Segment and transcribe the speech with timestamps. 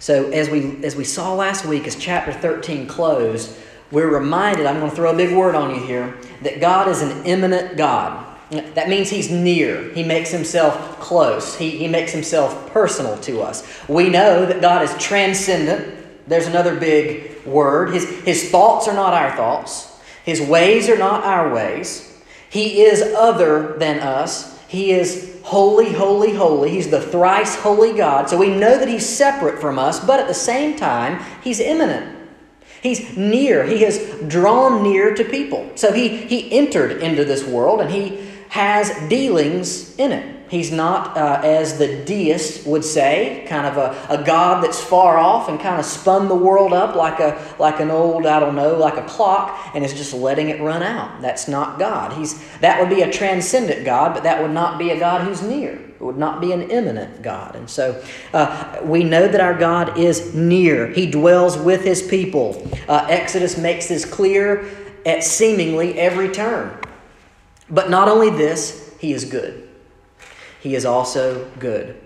[0.00, 3.56] So as we as we saw last week, as chapter 13 closed,
[3.90, 7.00] we're reminded, I'm going to throw a big word on you here, that God is
[7.00, 8.26] an immanent God.
[8.50, 9.90] That means he's near.
[9.92, 11.56] He makes himself close.
[11.56, 13.66] He, he makes himself personal to us.
[13.88, 16.28] We know that God is transcendent.
[16.28, 17.92] There's another big word.
[17.92, 22.10] His, his thoughts are not our thoughts, his ways are not our ways.
[22.48, 24.58] He is other than us.
[24.68, 26.70] He is holy, holy, holy.
[26.70, 28.30] He's the thrice holy God.
[28.30, 32.16] So we know that he's separate from us, but at the same time, he's immanent.
[32.82, 33.64] He's near.
[33.64, 35.70] He has drawn near to people.
[35.74, 40.33] So he, he entered into this world and he has dealings in it.
[40.54, 45.18] He's not, uh, as the deist would say, kind of a, a God that's far
[45.18, 48.54] off and kind of spun the world up like, a, like an old, I don't
[48.54, 51.20] know, like a clock and is just letting it run out.
[51.20, 52.12] That's not God.
[52.12, 55.42] He's, that would be a transcendent God, but that would not be a God who's
[55.42, 55.72] near.
[55.72, 57.56] It would not be an immanent God.
[57.56, 58.00] And so
[58.32, 62.64] uh, we know that our God is near, He dwells with His people.
[62.88, 64.70] Uh, Exodus makes this clear
[65.04, 66.78] at seemingly every turn.
[67.68, 69.63] But not only this, he is good.
[70.64, 72.00] He is also good.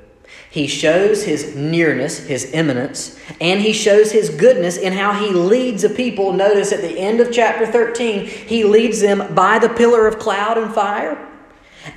[0.50, 5.84] He shows his nearness, his immanence, and he shows his goodness in how he leads
[5.84, 6.32] a people.
[6.32, 10.58] Notice at the end of chapter 13, he leads them by the pillar of cloud
[10.58, 11.24] and fire,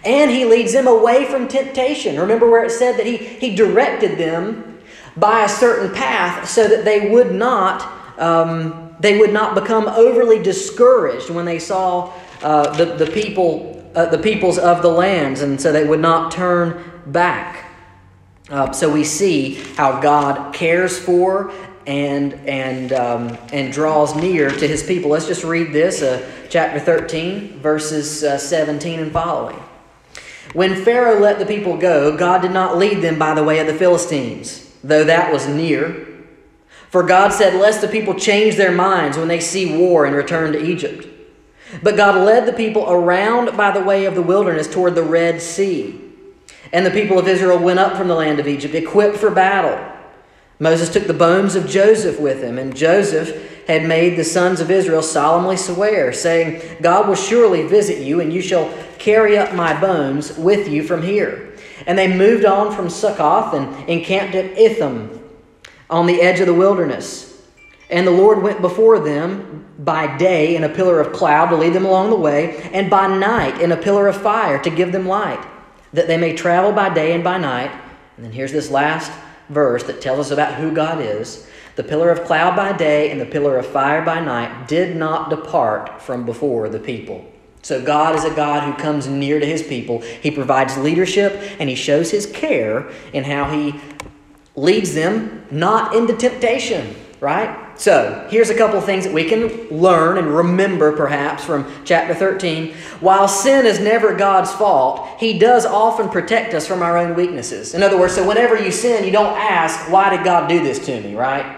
[0.06, 2.20] and he leads them away from temptation.
[2.20, 4.78] Remember where it said that he, he directed them
[5.18, 8.20] by a certain path so that they would not.
[8.20, 14.06] Um, they would not become overly discouraged when they saw uh, the, the people, uh,
[14.06, 17.66] the peoples of the lands, and so they would not turn back.
[18.50, 21.52] Uh, so we see how God cares for
[21.88, 25.12] and and um, and draws near to His people.
[25.12, 29.58] Let's just read this, uh, chapter thirteen, verses uh, seventeen and following.
[30.54, 33.68] When Pharaoh let the people go, God did not lead them by the way of
[33.68, 36.08] the Philistines, though that was near.
[36.90, 40.52] For God said, Lest the people change their minds when they see war and return
[40.52, 41.08] to Egypt.
[41.82, 45.42] But God led the people around by the way of the wilderness toward the Red
[45.42, 46.00] Sea.
[46.74, 49.80] And the people of Israel went up from the land of Egypt, equipped for battle.
[50.60, 54.70] Moses took the bones of Joseph with him, and Joseph had made the sons of
[54.70, 59.80] Israel solemnly swear, saying, God will surely visit you, and you shall carry up my
[59.80, 61.58] bones with you from here.
[61.88, 65.20] And they moved on from Succoth and encamped at Etham
[65.90, 67.31] on the edge of the wilderness.
[67.92, 71.74] And the Lord went before them by day in a pillar of cloud to lead
[71.74, 75.08] them along the way, and by night in a pillar of fire to give them
[75.08, 75.46] light,
[75.92, 77.72] that they may travel by day and by night.
[78.16, 79.12] And then here's this last
[79.50, 81.48] verse that tells us about who God is.
[81.76, 85.30] The pillar of cloud by day and the pillar of fire by night did not
[85.30, 87.26] depart from before the people.
[87.64, 90.02] So, God is a God who comes near to his people.
[90.02, 93.80] He provides leadership and he shows his care in how he
[94.56, 97.71] leads them not into temptation, right?
[97.82, 102.14] So, here's a couple of things that we can learn and remember perhaps from chapter
[102.14, 102.76] 13.
[103.00, 107.74] While sin is never God's fault, He does often protect us from our own weaknesses.
[107.74, 110.78] In other words, so whenever you sin, you don't ask, Why did God do this
[110.86, 111.58] to me, right?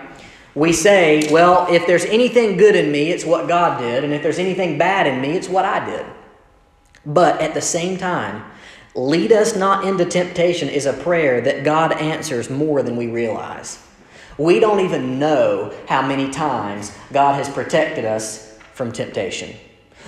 [0.55, 4.23] We say, Well, if there's anything good in me, it's what God did, and if
[4.23, 6.05] there's anything bad in me, it's what I did.
[7.05, 8.49] But at the same time,
[8.95, 13.85] lead us not into temptation is a prayer that God answers more than we realize.
[14.37, 19.55] We don't even know how many times God has protected us from temptation.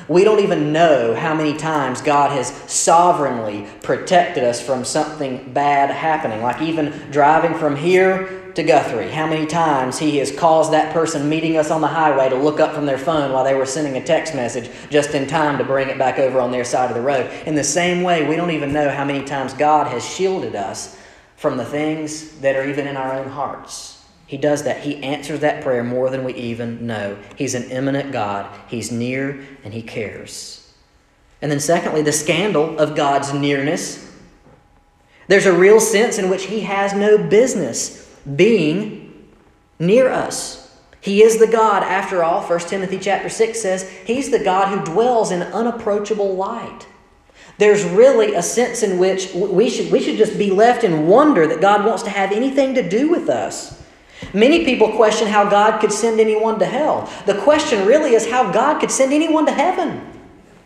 [0.07, 5.89] We don't even know how many times God has sovereignly protected us from something bad
[5.89, 9.09] happening, like even driving from here to Guthrie.
[9.09, 12.59] How many times He has caused that person meeting us on the highway to look
[12.59, 15.63] up from their phone while they were sending a text message just in time to
[15.63, 17.29] bring it back over on their side of the road.
[17.45, 20.97] In the same way, we don't even know how many times God has shielded us
[21.35, 23.94] from the things that are even in our own hearts.
[24.27, 24.81] He does that.
[24.81, 27.17] He answers that prayer more than we even know.
[27.35, 28.49] He's an immanent God.
[28.67, 30.73] He's near and He cares.
[31.41, 34.11] And then, secondly, the scandal of God's nearness.
[35.27, 39.29] There's a real sense in which He has no business being
[39.77, 40.61] near us.
[41.01, 44.91] He is the God, after all, 1 Timothy chapter 6 says, He's the God who
[44.91, 46.87] dwells in unapproachable light.
[47.59, 51.45] There's really a sense in which we should, we should just be left in wonder
[51.47, 53.84] that God wants to have anything to do with us.
[54.33, 57.11] Many people question how God could send anyone to hell.
[57.25, 60.01] The question really is how God could send anyone to heaven.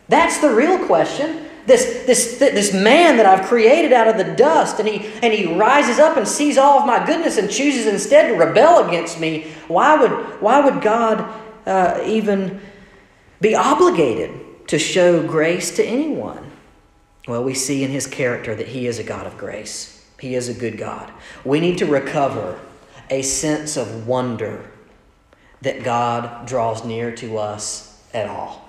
[0.08, 1.46] That's the real question.
[1.66, 5.54] This, this, this man that I've created out of the dust, and he, and he
[5.54, 9.52] rises up and sees all of my goodness and chooses instead to rebel against me.
[9.68, 10.10] Why would,
[10.40, 11.20] why would God
[11.66, 12.60] uh, even
[13.40, 16.50] be obligated to show grace to anyone?
[17.28, 20.04] Well, we see in his character that he is a God of grace.
[20.18, 21.12] He is a good God.
[21.44, 22.58] We need to recover
[23.10, 24.70] a sense of wonder
[25.60, 28.68] that God draws near to us at all.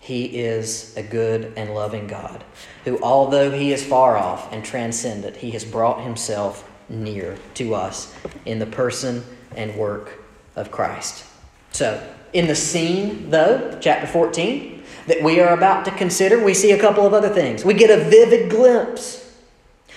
[0.00, 2.42] He is a good and loving God
[2.84, 8.12] who, although he is far off and transcendent, he has brought himself near to us
[8.44, 10.20] in the person and work
[10.56, 11.24] of Christ.
[11.70, 16.72] So, in the scene, though, chapter 14, that we are about to consider, we see
[16.72, 17.64] a couple of other things.
[17.64, 19.22] We get a vivid glimpse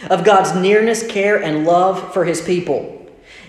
[0.09, 2.94] of God's nearness, care, and love for his people.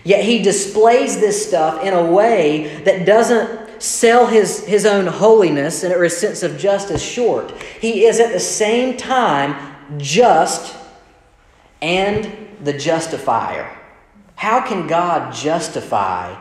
[0.06, 5.82] Yet he displays this stuff in a way that doesn't sell his, his own holiness
[5.82, 7.50] or his sense of justice short.
[7.80, 10.76] He is at the same time just
[11.82, 12.32] and
[12.62, 13.76] the justifier.
[14.36, 16.40] How can God justify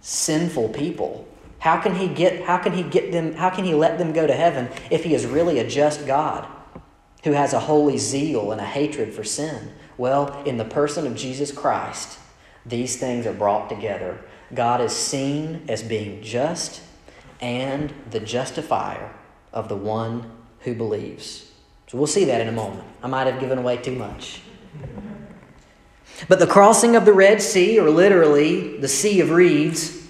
[0.00, 1.28] sinful people?
[1.60, 4.26] How can he get how can he get them how can he let them go
[4.26, 6.48] to heaven if he is really a just God
[7.22, 9.72] who has a holy zeal and a hatred for sin?
[9.96, 12.18] Well, in the person of Jesus Christ,
[12.66, 14.18] these things are brought together
[14.54, 16.80] God is seen as being just
[17.40, 19.12] and the justifier
[19.52, 21.50] of the one who believes.
[21.86, 22.84] So we'll see that in a moment.
[23.02, 24.40] I might have given away too much.
[26.28, 30.06] But the crossing of the Red Sea, or literally the Sea of Reeds,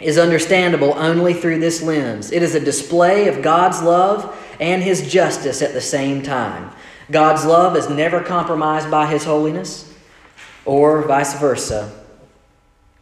[0.00, 2.32] is understandable only through this lens.
[2.32, 6.70] It is a display of God's love and His justice at the same time.
[7.10, 9.91] God's love is never compromised by His holiness,
[10.64, 11.92] or vice versa.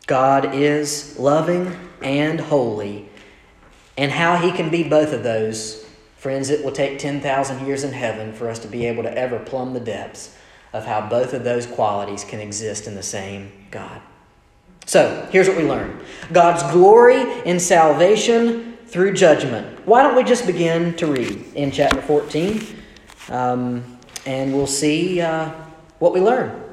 [0.06, 3.08] God is loving and holy.
[3.96, 5.86] And how He can be both of those,
[6.16, 9.38] friends, it will take 10,000 years in heaven for us to be able to ever
[9.38, 10.36] plumb the depths
[10.72, 14.00] of how both of those qualities can exist in the same God.
[14.86, 16.00] So, here's what we learn
[16.32, 19.86] God's glory in salvation through judgment.
[19.86, 22.60] Why don't we just begin to read in chapter 14?
[23.28, 25.50] Um, and we'll see uh,
[26.00, 26.69] what we learn.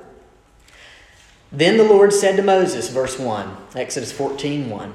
[1.52, 4.94] Then the Lord said to Moses, verse 1, Exodus 14 1.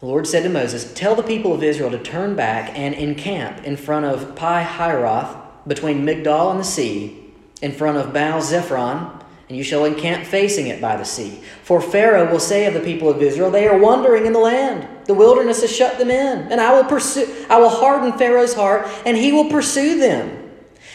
[0.00, 3.64] The Lord said to Moses, Tell the people of Israel to turn back and encamp
[3.64, 7.22] in front of Pi Hahiroth, between Migdol and the sea,
[7.60, 11.40] in front of Baal Zephon, and you shall encamp facing it by the sea.
[11.62, 14.88] For Pharaoh will say of the people of Israel, They are wandering in the land.
[15.04, 18.88] The wilderness has shut them in, and I will pursue I will harden Pharaoh's heart,
[19.06, 20.41] and he will pursue them.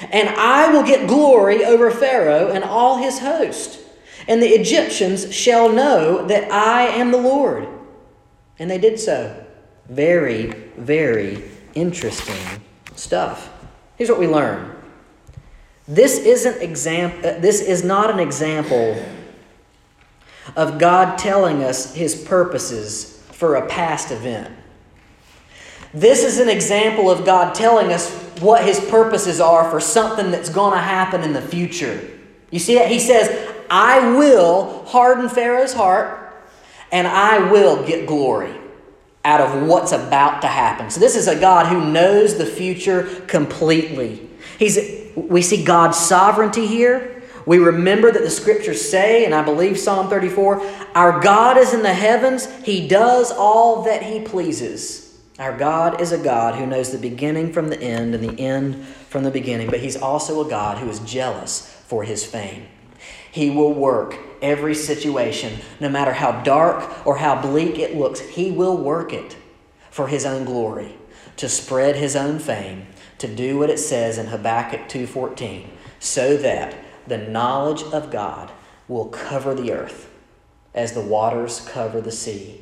[0.01, 3.79] And I will get glory over Pharaoh and all his host.
[4.27, 7.67] And the Egyptians shall know that I am the Lord.
[8.59, 9.45] And they did so.
[9.89, 10.47] Very,
[10.77, 12.61] very interesting
[12.95, 13.49] stuff.
[13.97, 14.75] Here's what we learn.
[15.87, 19.01] This isn't exam- uh, this is not an example
[20.55, 24.53] of God telling us his purposes for a past event.
[25.93, 30.49] This is an example of God telling us what his purposes are for something that's
[30.49, 32.09] going to happen in the future.
[32.51, 32.89] You see that?
[32.89, 36.33] He says, I will harden Pharaoh's heart
[36.91, 38.55] and I will get glory
[39.25, 40.89] out of what's about to happen.
[40.89, 44.29] So, this is a God who knows the future completely.
[44.57, 44.79] He's,
[45.15, 47.23] we see God's sovereignty here.
[47.45, 50.61] We remember that the scriptures say, and I believe Psalm 34,
[50.95, 55.06] our God is in the heavens, He does all that He pleases.
[55.39, 58.83] Our God is a God who knows the beginning from the end and the end
[58.85, 62.65] from the beginning, but He's also a God who is jealous for His fame.
[63.31, 68.49] He will work every situation, no matter how dark or how bleak it looks, He
[68.49, 69.37] will work it
[69.91, 70.95] for His own glory,
[71.35, 72.87] to spread His own fame,
[73.19, 75.67] to do what it says in Habakkuk 2:14,
[75.99, 78.51] so that the knowledge of God
[78.87, 80.09] will cover the earth
[80.73, 82.61] as the waters cover the sea.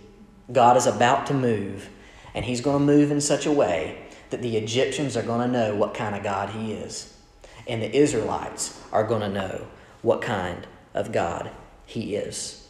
[0.51, 1.89] God is about to move
[2.35, 3.97] and he's going to move in such a way
[4.29, 7.17] that the Egyptians are going to know what kind of God he is.
[7.65, 9.67] And the Israelites are going to know
[10.01, 11.49] what kind of God
[11.85, 12.67] he is.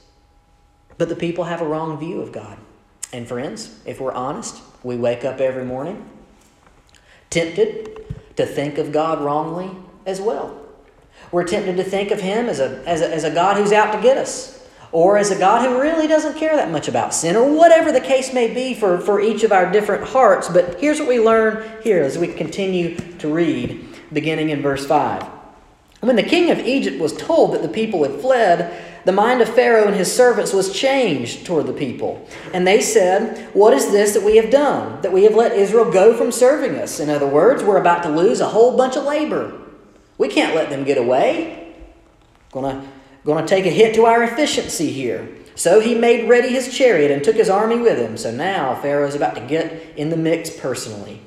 [0.98, 2.58] But the people have a wrong view of God.
[3.12, 6.10] And friends, if we're honest, we wake up every morning
[7.32, 9.72] tempted to think of God wrongly
[10.06, 10.62] as well.
[11.32, 13.92] We're tempted to think of Him as a, as a, as a God who's out
[13.94, 14.55] to get us
[14.92, 18.02] or as a God who really doesn't care that much about sin, or whatever the
[18.02, 20.50] case may be for, for each of our different hearts.
[20.50, 25.24] But here's what we learn here as we continue to read, beginning in verse 5.
[26.02, 29.50] When the king of Egypt was told that the people had fled, the mind of
[29.50, 32.28] Pharaoh and his servants was changed toward the people.
[32.54, 35.02] And they said, What is this that we have done?
[35.02, 37.00] That we have let Israel go from serving us?
[37.00, 39.62] In other words, we're about to lose a whole bunch of labor.
[40.18, 41.76] We can't let them get away.
[42.52, 42.88] Gonna
[43.26, 45.28] Going to take a hit to our efficiency here.
[45.56, 48.18] So he made ready his chariot and took his army with him.
[48.18, 51.22] So now Pharaoh is about to get in the mix personally.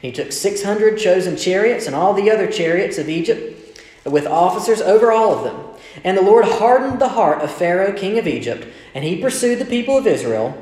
[0.00, 5.12] He took 600 chosen chariots and all the other chariots of Egypt with officers over
[5.12, 5.64] all of them.
[6.02, 9.64] And the Lord hardened the heart of Pharaoh, king of Egypt, and he pursued the
[9.64, 10.56] people of Israel,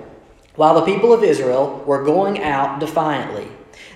[0.56, 3.48] while the people of Israel were going out defiantly.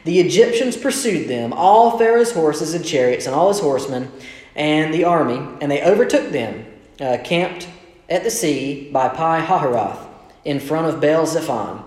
[0.04, 4.12] The Egyptians pursued them, all Pharaoh's horses and chariots, and all his horsemen,
[4.54, 6.64] and the army, and they overtook them,
[7.00, 7.68] uh, camped
[8.08, 10.06] at the sea by Pi Hahiroth,
[10.44, 11.82] in front of Baal Zephon.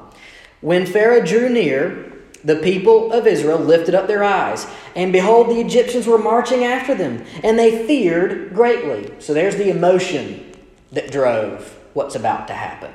[0.61, 2.11] When Pharaoh drew near,
[2.43, 6.95] the people of Israel lifted up their eyes, and behold, the Egyptians were marching after
[6.95, 9.13] them, and they feared greatly.
[9.19, 10.55] So there's the emotion
[10.91, 12.91] that drove what's about to happen.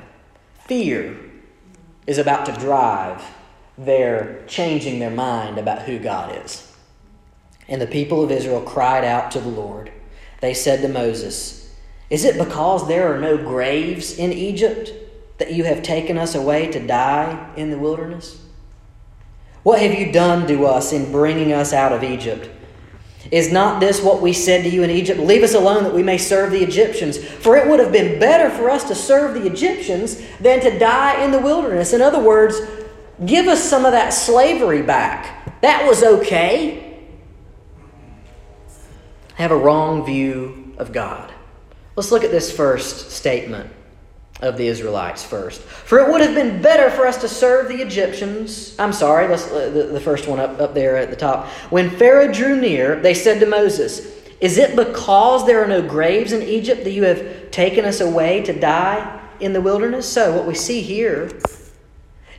[0.67, 1.17] Fear
[2.07, 3.23] is about to drive
[3.79, 6.73] their changing their mind about who God is.
[7.69, 9.93] And the people of Israel cried out to the Lord.
[10.41, 11.62] They said to Moses,
[12.13, 14.93] Is it because there are no graves in Egypt
[15.39, 18.39] that you have taken us away to die in the wilderness?
[19.63, 22.51] What have you done to us in bringing us out of Egypt?
[23.31, 25.21] Is not this what we said to you in Egypt?
[25.21, 27.17] Leave us alone that we may serve the Egyptians.
[27.17, 31.25] For it would have been better for us to serve the Egyptians than to die
[31.25, 31.95] in the wilderness.
[31.95, 32.61] In other words,
[33.25, 35.63] give us some of that slavery back.
[35.63, 37.09] That was okay.
[39.39, 41.32] I Have a wrong view of God.
[41.97, 43.71] Let's look at this first statement
[44.41, 45.61] of the Israelites first.
[45.63, 48.75] For it would have been better for us to serve the Egyptians.
[48.79, 51.47] I'm sorry, let's, uh, the, the first one up, up there at the top.
[51.71, 54.01] When Pharaoh drew near, they said to Moses,
[54.41, 58.43] Is it because there are no graves in Egypt that you have taken us away
[58.43, 60.09] to die in the wilderness?
[60.09, 61.31] So, what we see here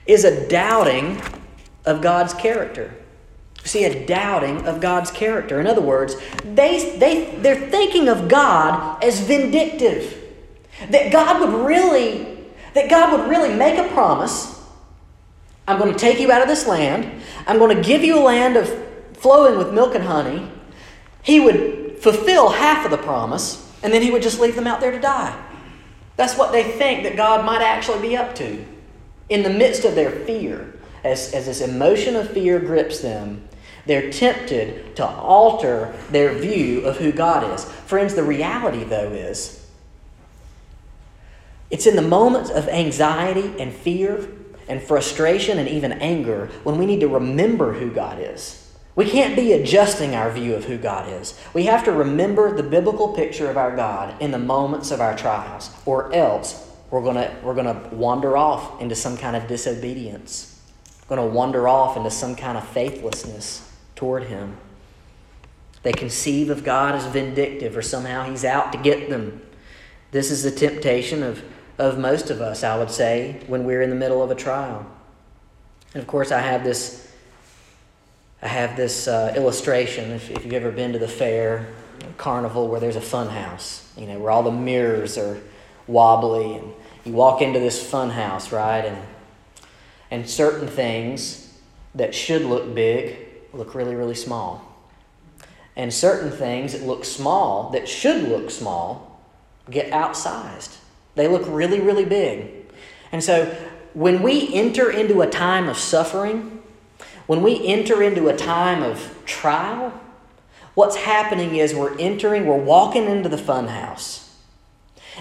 [0.05, 1.21] is a doubting
[1.85, 2.93] of God's character.
[3.73, 5.59] See a doubting of God's character.
[5.59, 10.15] In other words, they, they, they're thinking of God as vindictive.
[10.91, 12.37] That God would really,
[12.75, 14.63] that God would really make a promise.
[15.67, 17.23] I'm going to take you out of this land.
[17.47, 18.71] I'm going to give you a land of
[19.13, 20.47] flowing with milk and honey.
[21.23, 24.81] He would fulfill half of the promise, and then he would just leave them out
[24.81, 25.35] there to die.
[26.15, 28.63] That's what they think that God might actually be up to.
[29.29, 33.49] In the midst of their fear, as, as this emotion of fear grips them,
[33.85, 37.65] they're tempted to alter their view of who God is.
[37.65, 39.67] Friends, the reality, though, is
[41.69, 44.29] it's in the moments of anxiety and fear
[44.69, 48.59] and frustration and even anger when we need to remember who God is.
[48.95, 51.37] We can't be adjusting our view of who God is.
[51.53, 55.17] We have to remember the biblical picture of our God in the moments of our
[55.17, 60.61] trials, or else we're going we're to wander off into some kind of disobedience.
[61.09, 64.57] Going to wander off into some kind of faithlessness toward Him.
[65.83, 69.41] They conceive of God as vindictive or somehow He's out to get them.
[70.11, 71.43] This is the temptation of
[71.77, 74.85] of most of us, I would say, when we're in the middle of a trial.
[75.93, 77.11] And of course, I have this,
[78.41, 80.11] I have this uh, illustration.
[80.11, 81.67] If, if you've ever been to the fair,
[82.17, 85.41] carnival, where there's a fun house, you know, where all the mirrors are
[85.87, 86.73] wobbly, and
[87.05, 88.97] you walk into this fun house, right, and
[90.11, 91.57] and certain things
[91.95, 93.17] that should look big
[93.53, 94.73] look really, really small.
[95.75, 99.21] And certain things that look small, that should look small,
[99.69, 100.77] get outsized.
[101.15, 102.51] They look really, really big.
[103.11, 103.45] And so
[103.93, 106.61] when we enter into a time of suffering,
[107.27, 109.99] when we enter into a time of trial,
[110.73, 114.29] what's happening is we're entering, we're walking into the funhouse.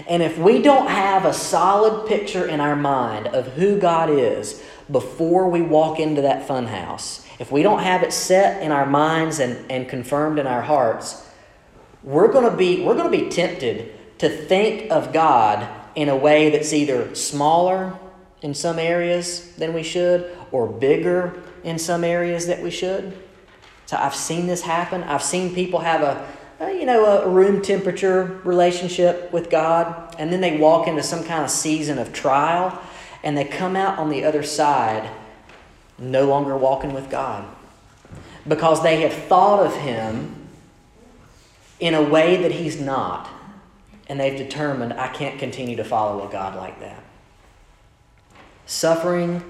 [0.07, 4.61] And if we don't have a solid picture in our mind of who God is
[4.91, 9.39] before we walk into that funhouse, if we don't have it set in our minds
[9.39, 11.27] and, and confirmed in our hearts,
[12.03, 16.15] we're going to be we're going to be tempted to think of God in a
[16.15, 17.97] way that's either smaller
[18.41, 23.17] in some areas than we should or bigger in some areas that we should.
[23.85, 25.03] So I've seen this happen.
[25.03, 26.27] I've seen people have a,
[26.59, 31.23] a, you know a room temperature relationship with God and then they walk into some
[31.23, 32.81] kind of season of trial
[33.23, 35.09] and they come out on the other side
[35.97, 37.45] no longer walking with God
[38.47, 40.35] because they have thought of him
[41.79, 43.29] in a way that he's not
[44.07, 47.03] and they've determined, I can't continue to follow a God like that.
[48.65, 49.43] Suffering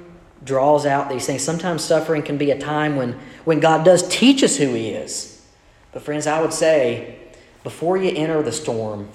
[0.44, 1.42] draws out these things.
[1.42, 3.13] Sometimes suffering can be a time when,
[3.46, 5.46] when God does teach us who He is.
[5.92, 7.18] But, friends, I would say
[7.63, 9.10] before you enter the storm,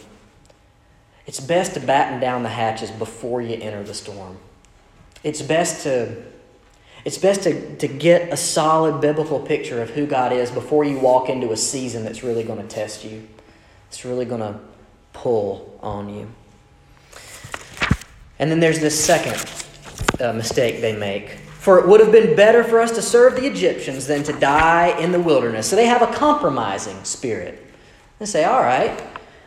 [1.27, 4.39] it's best to batten down the hatches before you enter the storm.
[5.23, 6.25] It's best to
[7.05, 10.99] it's best to, to get a solid biblical picture of who God is before you
[10.99, 13.27] walk into a season that's really going to test you.
[13.89, 14.59] It's really going to
[15.13, 16.29] pull on you.
[18.39, 19.43] And then there's this second
[20.21, 21.31] uh, mistake they make.
[21.59, 24.99] For it would have been better for us to serve the Egyptians than to die
[24.99, 25.69] in the wilderness.
[25.69, 27.65] So they have a compromising spirit.
[28.19, 29.03] They say, all right,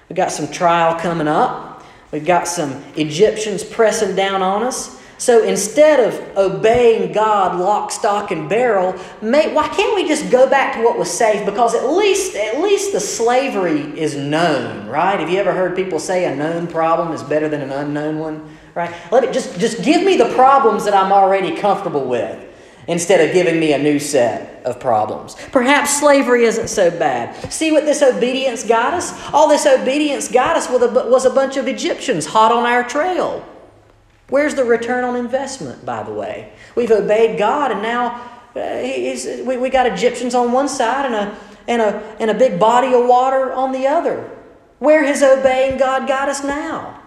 [0.10, 1.84] we've got some trial coming up.
[2.12, 5.01] We've got some Egyptians pressing down on us.
[5.22, 10.50] So instead of obeying God lock, stock, and barrel, may, why can't we just go
[10.50, 11.46] back to what was safe?
[11.46, 15.20] Because at least, at least the slavery is known, right?
[15.20, 18.58] Have you ever heard people say a known problem is better than an unknown one?
[18.74, 18.92] Right?
[19.12, 22.44] Let it just, just give me the problems that I'm already comfortable with
[22.88, 25.36] instead of giving me a new set of problems.
[25.52, 27.54] Perhaps slavery isn't so bad.
[27.54, 29.14] See what this obedience got us?
[29.32, 33.46] All this obedience got us was a bunch of Egyptians hot on our trail.
[34.32, 36.54] Where's the return on investment, by the way?
[36.74, 38.16] We've obeyed God, and now
[38.56, 42.58] uh, we, we got Egyptians on one side and a, and, a, and a big
[42.58, 44.32] body of water on the other.
[44.80, 47.02] Where has obeying God got us now?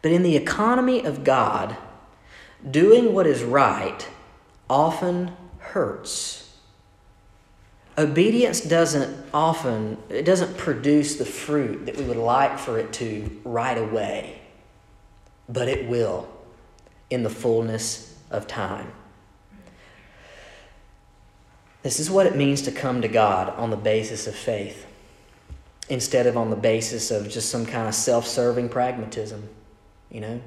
[0.00, 1.76] But in the economy of God,
[2.68, 4.08] doing what is right
[4.70, 6.56] often hurts.
[7.98, 13.42] Obedience doesn't often, it doesn't produce the fruit that we would like for it to
[13.44, 14.35] right away
[15.48, 16.28] but it will
[17.10, 18.92] in the fullness of time.
[21.82, 24.86] This is what it means to come to God on the basis of faith
[25.88, 29.48] instead of on the basis of just some kind of self serving pragmatism.
[30.10, 30.40] You know?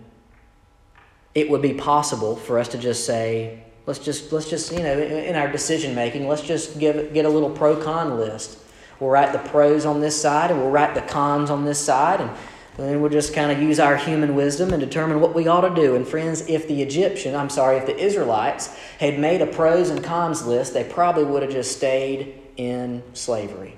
[1.34, 5.00] It would be possible for us to just say, let's just, let's just you know,
[5.00, 8.58] in our decision making, let's just give, get a little pro con list.
[9.00, 12.20] We'll write the pros on this side and we'll write the cons on this side.
[12.20, 12.32] And
[12.82, 15.74] then we'll just kind of use our human wisdom and determine what we ought to
[15.74, 15.96] do.
[15.96, 20.04] And friends, if the Egyptian, I'm sorry, if the Israelites had made a pros and
[20.04, 23.76] cons list, they probably would have just stayed in slavery.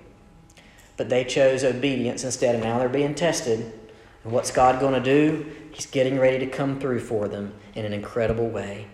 [0.98, 3.74] But they chose obedience instead, and now they're being tested.
[4.24, 5.51] And what's God going to do?
[5.72, 8.88] He's getting ready to come through for them in an incredible way.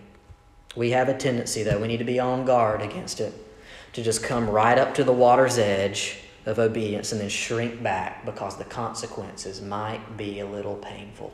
[0.76, 3.34] We have a tendency, though, we need to be on guard against it,
[3.94, 6.18] to just come right up to the water's edge
[6.48, 11.30] of obedience and then shrink back because the consequences might be a little painful.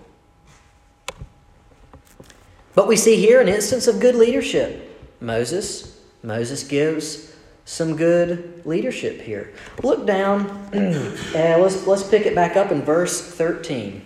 [2.75, 4.91] But we see here an instance of good leadership.
[5.21, 7.33] Moses, Moses gives
[7.65, 9.55] some good leadership here.
[9.85, 14.03] Look down, and let's, let's pick it back up in verse 13.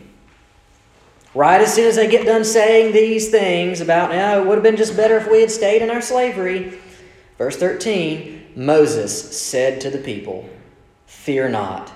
[1.35, 4.63] Right as soon as they get done saying these things about, now it would have
[4.63, 6.79] been just better if we had stayed in our slavery.
[7.39, 10.49] Verse 13 Moses said to the people,
[11.09, 11.91] Fear not.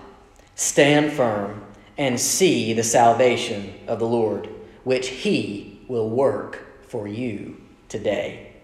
[0.54, 1.62] Stand firm
[1.98, 4.48] and see the salvation of the Lord,
[4.84, 8.54] which he will work for you today.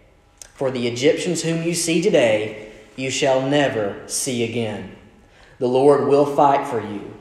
[0.55, 4.97] For the Egyptians whom you see today, you shall never see again.
[5.59, 7.15] The Lord will fight for you,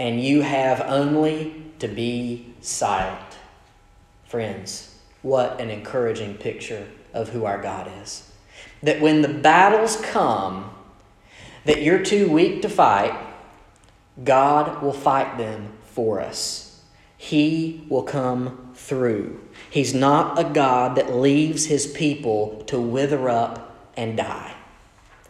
[0.00, 3.38] and you have only to be silent.
[4.26, 4.92] Friends,
[5.22, 8.28] what an encouraging picture of who our God is.
[8.82, 10.74] That when the battles come,
[11.64, 13.14] that you're too weak to fight,
[14.22, 16.82] God will fight them for us.
[17.16, 19.40] He will come through.
[19.70, 24.54] He's not a God that leaves his people to wither up and die.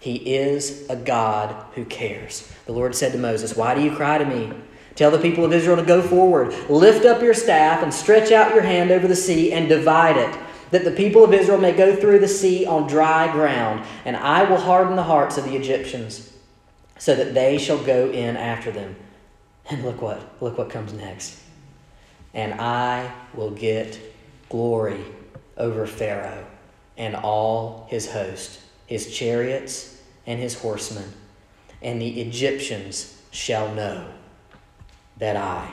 [0.01, 2.51] He is a God who cares.
[2.66, 4.53] The Lord said to Moses, Why do you cry to me?
[4.95, 6.53] Tell the people of Israel to go forward.
[6.68, 10.37] Lift up your staff and stretch out your hand over the sea and divide it,
[10.73, 14.45] that the people of Israel may go through the sea on dry ground, and I
[14.45, 16.33] will harden the hearts of the Egyptians,
[16.99, 18.97] so that they shall go in after them.
[19.71, 21.39] And look what look what comes next.
[22.35, 24.01] And I will get
[24.49, 25.05] glory
[25.57, 26.45] over Pharaoh
[26.97, 31.13] and all his host, his chariots and his horsemen,
[31.83, 34.09] and the Egyptians shall know
[35.19, 35.71] that I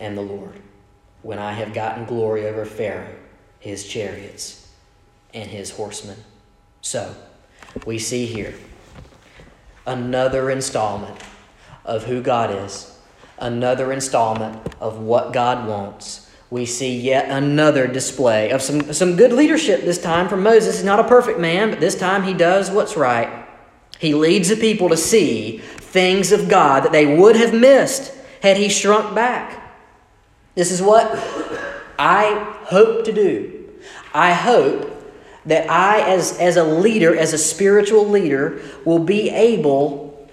[0.00, 0.60] am the Lord,
[1.22, 3.14] when I have gotten glory over Pharaoh,
[3.62, 4.68] his chariots,
[5.32, 6.16] and his horsemen.
[6.80, 7.14] So,
[7.86, 8.54] we see here
[9.86, 11.16] another installment
[11.84, 12.98] of who God is,
[13.38, 16.28] another installment of what God wants.
[16.50, 20.78] We see yet another display of some, some good leadership this time from Moses.
[20.78, 23.46] He's not a perfect man, but this time he does what's right.
[24.00, 28.56] He leads the people to see things of God that they would have missed had
[28.56, 29.60] he shrunk back.
[30.56, 31.16] This is what
[32.04, 33.70] I hope to do.
[34.12, 34.90] I hope
[35.46, 40.28] that I, as, as a leader, as a spiritual leader, will be able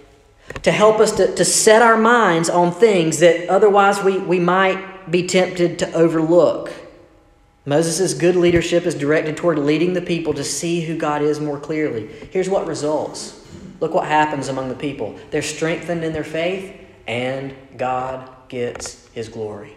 [0.63, 5.11] to help us to, to set our minds on things that otherwise we, we might
[5.11, 6.73] be tempted to overlook.
[7.67, 11.59] Moses' good leadership is directed toward leading the people to see who God is more
[11.59, 12.07] clearly.
[12.31, 13.47] Here's what results.
[13.79, 15.19] Look what happens among the people.
[15.29, 19.75] They're strengthened in their faith, and God gets his glory,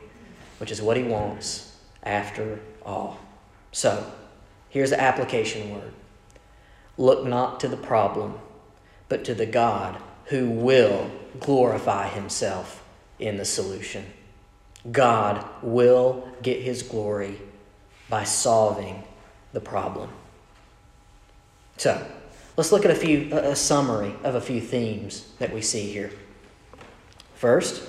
[0.57, 1.72] which is what he wants
[2.03, 3.19] after all.
[3.71, 4.13] So,
[4.69, 5.93] here's the application word
[6.99, 8.39] Look not to the problem,
[9.09, 11.11] but to the God who will
[11.41, 12.85] glorify himself
[13.19, 14.05] in the solution.
[14.91, 17.39] God will get his glory
[18.09, 19.05] by solving
[19.53, 20.11] the problem.
[21.77, 22.07] So,
[22.57, 26.11] let's look at a few a summary of a few themes that we see here.
[27.35, 27.89] First,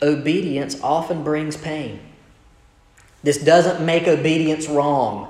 [0.00, 2.00] obedience often brings pain.
[3.22, 5.28] This doesn't make obedience wrong.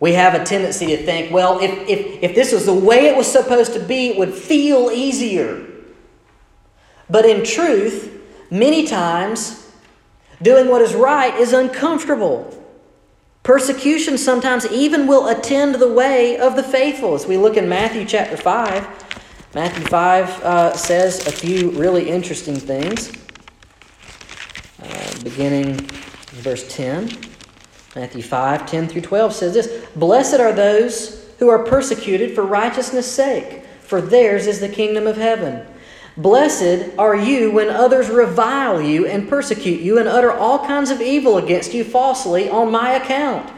[0.00, 3.16] We have a tendency to think, well, if, if, if this was the way it
[3.16, 5.66] was supposed to be, it would feel easier.
[7.10, 9.72] But in truth, many times,
[10.40, 12.54] doing what is right is uncomfortable.
[13.42, 17.14] Persecution sometimes even will attend the way of the faithful.
[17.14, 22.56] As we look in Matthew chapter 5, Matthew 5 uh, says a few really interesting
[22.56, 23.10] things.
[24.80, 25.88] Uh, beginning
[26.38, 27.10] verse 10.
[27.96, 33.10] Matthew 5, 10 through 12 says this Blessed are those who are persecuted for righteousness'
[33.10, 35.66] sake, for theirs is the kingdom of heaven.
[36.16, 41.00] Blessed are you when others revile you and persecute you and utter all kinds of
[41.00, 43.52] evil against you falsely on my account.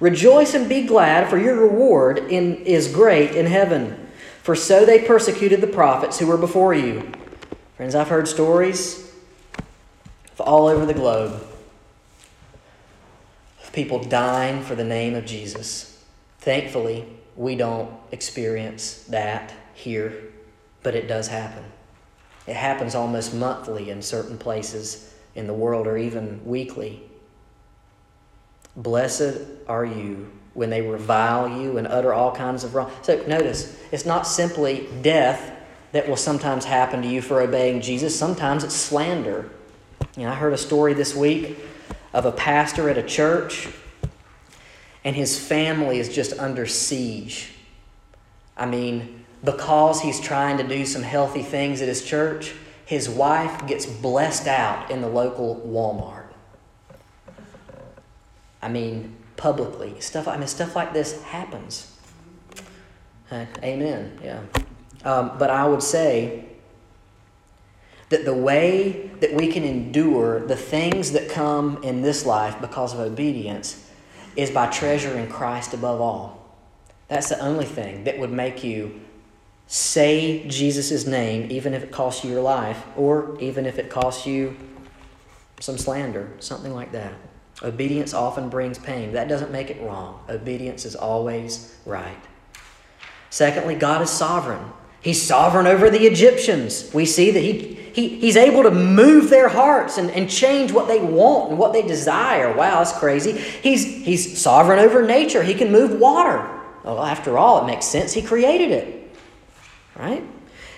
[0.00, 4.08] Rejoice and be glad, for your reward in, is great in heaven.
[4.42, 7.12] For so they persecuted the prophets who were before you.
[7.76, 9.12] Friends, I've heard stories
[10.38, 11.49] all over the globe
[13.72, 16.02] people dying for the name of Jesus.
[16.38, 17.06] Thankfully,
[17.36, 20.14] we don't experience that here,
[20.82, 21.64] but it does happen.
[22.46, 27.02] It happens almost monthly in certain places in the world or even weekly.
[28.76, 32.90] Blessed are you when they revile you and utter all kinds of wrong.
[33.02, 35.56] So notice, it's not simply death
[35.92, 39.50] that will sometimes happen to you for obeying Jesus, sometimes it's slander.
[40.16, 41.58] You know, I heard a story this week
[42.12, 43.68] of a pastor at a church,
[45.04, 47.52] and his family is just under siege.
[48.56, 53.66] I mean, because he's trying to do some healthy things at his church, his wife
[53.66, 56.26] gets blessed out in the local Walmart.
[58.60, 59.98] I mean, publicly.
[60.00, 61.96] Stuff, I mean, stuff like this happens.
[63.32, 64.18] Amen.
[64.22, 64.42] Yeah.
[65.04, 66.49] Um, but I would say
[68.10, 72.92] that the way that we can endure the things that come in this life because
[72.92, 73.88] of obedience
[74.36, 76.56] is by treasuring Christ above all.
[77.08, 79.00] That's the only thing that would make you
[79.66, 84.26] say Jesus' name, even if it costs you your life, or even if it costs
[84.26, 84.56] you
[85.60, 87.12] some slander, something like that.
[87.62, 89.12] Obedience often brings pain.
[89.12, 90.24] That doesn't make it wrong.
[90.28, 92.18] Obedience is always right.
[93.28, 94.72] Secondly, God is sovereign.
[95.00, 96.90] He's sovereign over the Egyptians.
[96.92, 100.88] We see that he, he, He's able to move their hearts and, and change what
[100.88, 102.54] they want and what they desire.
[102.54, 103.32] Wow, that's crazy.
[103.32, 105.42] He's, he's sovereign over nature.
[105.42, 106.48] He can move water.
[106.84, 108.12] Well, after all, it makes sense.
[108.12, 109.00] He created it
[110.00, 110.24] right?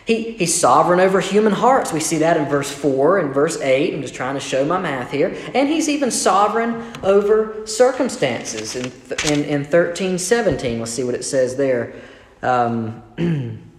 [0.05, 1.93] He, he's sovereign over human hearts.
[1.93, 3.95] We see that in verse 4 and verse 8.
[3.95, 5.37] I'm just trying to show my math here.
[5.55, 8.93] And he's even sovereign over circumstances in,
[9.31, 10.81] in, in 13 17.
[10.81, 11.95] Let's see what it says there.
[12.43, 13.03] Um,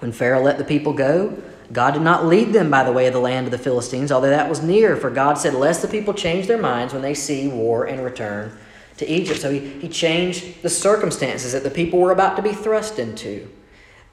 [0.00, 1.36] when Pharaoh let the people go,
[1.72, 4.30] God did not lead them by the way of the land of the Philistines, although
[4.30, 7.48] that was near, for God said, Lest the people change their minds when they see
[7.48, 8.56] war and return
[8.96, 9.40] to Egypt.
[9.40, 13.50] So he, he changed the circumstances that the people were about to be thrust into.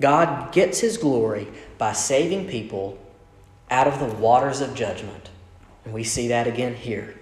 [0.01, 2.97] God gets his glory by saving people
[3.71, 5.29] out of the waters of judgment.
[5.85, 7.15] And we see that again here.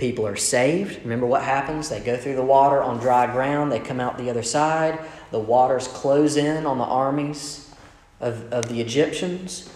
[0.00, 1.02] People are saved.
[1.02, 1.90] Remember what happens?
[1.90, 4.98] They go through the water on dry ground, they come out the other side.
[5.30, 7.70] The waters close in on the armies
[8.18, 9.68] of, of the Egyptians.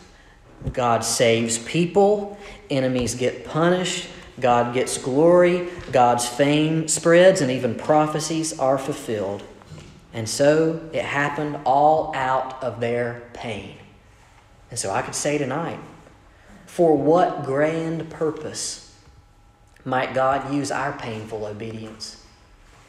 [0.73, 2.39] God saves people,
[2.71, 4.09] enemies get punished,
[4.41, 9.43] God gets glory, God's fame spreads, and even prophecies are fulfilled.
[10.15, 13.77] And so it happened all out of their pain.
[14.71, 15.81] And so I could say tonight,
[16.65, 18.84] for what grand purpose
[19.85, 22.25] might God use our painful obedience?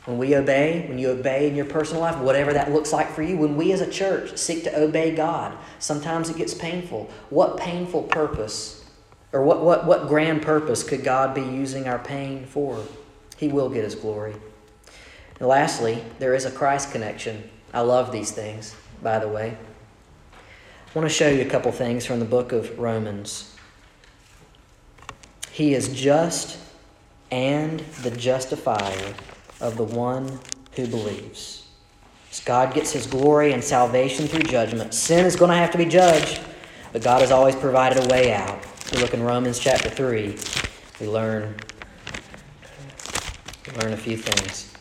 [0.05, 3.23] When we obey, when you obey in your personal life, whatever that looks like for
[3.23, 7.09] you, when we as a church seek to obey God, sometimes it gets painful.
[7.31, 8.85] What painful purpose,
[9.33, 12.83] or what, what, what grand purpose could God be using our pain for?
[13.37, 14.35] He will get his glory.
[15.39, 17.49] And lastly, there is a Christ connection.
[17.73, 19.57] I love these things, by the way.
[20.95, 23.53] I want to show you a couple things from the book of Romans.
[25.51, 26.57] He is just
[27.31, 29.13] and the justifier
[29.59, 30.39] of the one
[30.73, 31.67] who believes.
[32.31, 35.77] As God gets his glory and salvation through judgment, sin is going to have to
[35.77, 36.41] be judged,
[36.91, 38.59] but God has always provided a way out.
[38.91, 40.37] We look in Romans chapter 3,
[40.99, 41.55] we learn,
[43.67, 44.71] we learn a few things.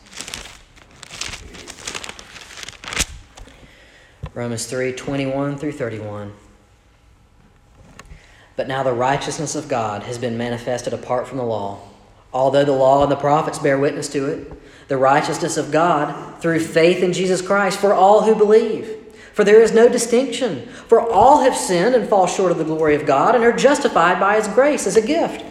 [4.33, 6.33] Romans 3 21 through 31.
[8.57, 11.79] But now the righteousness of God has been manifested apart from the law.
[12.35, 14.51] Although the law and the prophets bear witness to it,
[14.89, 18.89] the righteousness of God through faith in Jesus Christ for all who believe.
[19.31, 22.93] For there is no distinction, for all have sinned and fall short of the glory
[22.93, 25.45] of God and are justified by his grace as a gift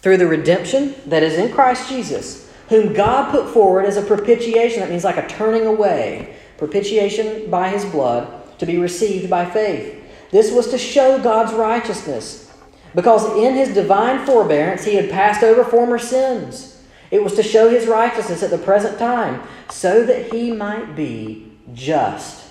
[0.00, 4.80] through the redemption that is in Christ Jesus, whom God put forward as a propitiation.
[4.80, 10.02] That means like a turning away, propitiation by his blood to be received by faith.
[10.30, 12.45] This was to show God's righteousness,
[12.94, 16.82] because in his divine forbearance he had passed over former sins.
[17.10, 21.52] It was to show his righteousness at the present time, so that he might be
[21.72, 22.44] just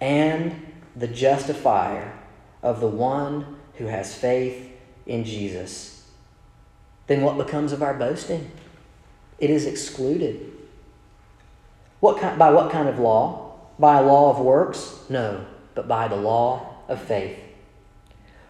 [0.00, 2.18] and the justifier
[2.62, 4.70] of the one who has faith
[5.06, 6.06] in Jesus.
[7.06, 8.50] Then what becomes of our boasting?
[9.38, 10.52] It is excluded.
[12.00, 13.58] What kind, by what kind of law?
[13.78, 15.00] By a law of works?
[15.08, 17.38] No, but by the law of faith.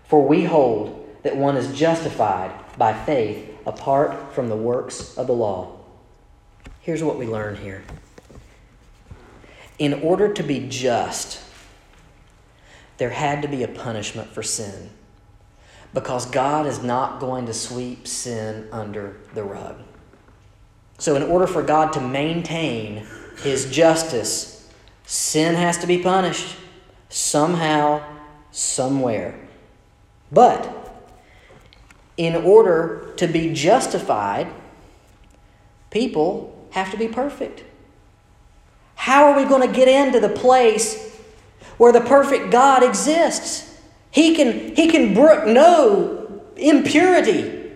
[0.04, 5.32] For we hold that one is justified by faith apart from the works of the
[5.32, 5.76] law.
[6.80, 7.82] Here's what we learn here.
[9.78, 11.40] In order to be just,
[12.98, 14.90] there had to be a punishment for sin
[15.92, 19.76] because God is not going to sweep sin under the rug.
[20.98, 23.06] So, in order for God to maintain
[23.42, 24.70] his justice,
[25.06, 26.56] sin has to be punished
[27.08, 28.02] somehow
[28.50, 29.38] somewhere.
[30.30, 30.79] But
[32.20, 34.46] in order to be justified,
[35.90, 37.64] people have to be perfect.
[38.94, 41.18] How are we going to get into the place
[41.78, 43.80] where the perfect God exists?
[44.10, 47.72] He can, he can brook no impurity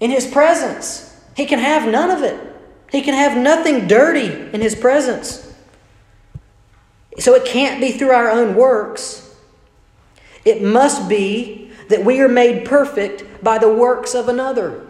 [0.00, 1.16] in His presence.
[1.36, 2.36] He can have none of it.
[2.90, 5.54] He can have nothing dirty in His presence.
[7.20, 9.36] So it can't be through our own works.
[10.44, 14.86] It must be that we are made perfect by the works of another,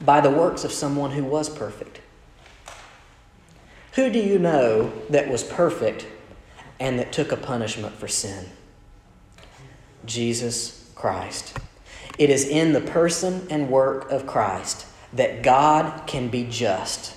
[0.00, 2.00] by the works of someone who was perfect.
[3.94, 6.06] Who do you know that was perfect
[6.80, 8.46] and that took a punishment for sin?
[10.04, 11.56] Jesus Christ.
[12.18, 17.16] It is in the person and work of Christ that God can be just.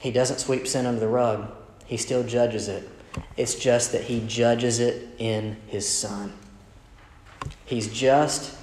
[0.00, 1.52] He doesn't sweep sin under the rug,
[1.86, 2.88] He still judges it.
[3.36, 6.32] It's just that he judges it in his Son.
[7.64, 8.56] He's just,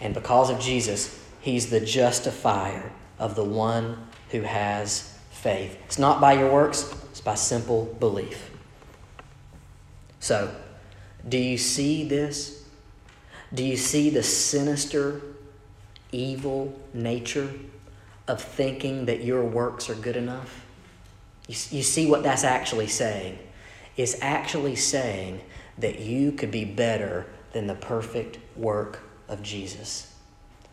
[0.00, 5.78] and because of Jesus, he's the justifier of the one who has faith.
[5.86, 8.50] It's not by your works, it's by simple belief.
[10.20, 10.54] So,
[11.28, 12.64] do you see this?
[13.52, 15.20] Do you see the sinister,
[16.10, 17.52] evil nature
[18.28, 20.64] of thinking that your works are good enough?
[21.48, 23.38] You, you see what that's actually saying
[23.96, 25.40] is actually saying
[25.78, 30.14] that you could be better than the perfect work of Jesus.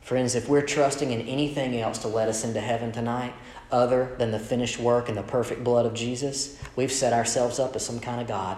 [0.02, 3.34] Friends, if we're trusting in anything else to let us into heaven tonight,
[3.72, 7.76] other than the finished work and the perfect blood of Jesus, we've set ourselves up
[7.76, 8.58] as some kind of God.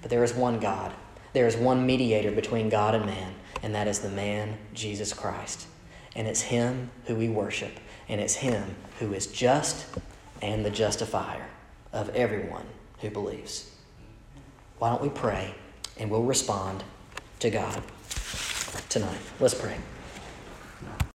[0.00, 0.92] But there is one God.
[1.32, 5.66] There is one mediator between God and man, and that is the man, Jesus Christ.
[6.14, 7.72] And it's Him who we worship,
[8.08, 9.86] and it's Him who is just
[10.40, 11.46] and the justifier
[11.92, 12.66] of everyone
[13.00, 13.70] who believes.
[14.78, 15.54] Why don't we pray
[15.98, 16.82] and we'll respond
[17.42, 17.82] to God
[18.88, 19.18] tonight?
[19.40, 19.76] Let's pray.